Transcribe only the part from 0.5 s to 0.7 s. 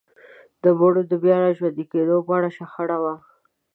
د